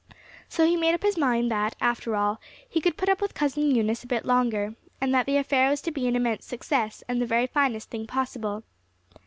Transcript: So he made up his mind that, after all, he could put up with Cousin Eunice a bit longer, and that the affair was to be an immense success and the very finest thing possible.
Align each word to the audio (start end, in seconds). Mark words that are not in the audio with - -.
So 0.49 0.65
he 0.65 0.75
made 0.75 0.95
up 0.95 1.03
his 1.03 1.15
mind 1.15 1.51
that, 1.51 1.75
after 1.79 2.15
all, 2.15 2.41
he 2.67 2.81
could 2.81 2.97
put 2.97 3.07
up 3.07 3.21
with 3.21 3.35
Cousin 3.35 3.69
Eunice 3.69 4.03
a 4.03 4.07
bit 4.07 4.25
longer, 4.25 4.73
and 4.99 5.13
that 5.13 5.27
the 5.27 5.37
affair 5.37 5.69
was 5.69 5.79
to 5.83 5.91
be 5.91 6.07
an 6.07 6.15
immense 6.15 6.43
success 6.43 7.03
and 7.07 7.21
the 7.21 7.27
very 7.27 7.45
finest 7.45 7.91
thing 7.91 8.07
possible. 8.07 8.63